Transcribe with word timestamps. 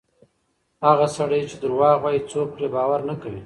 هغه 0.85 1.07
سړی 1.17 1.41
چې 1.49 1.55
درواغ 1.63 1.97
وایي، 2.01 2.21
څوک 2.31 2.47
پرې 2.55 2.67
باور 2.75 2.99
نه 3.09 3.15
کوي. 3.21 3.39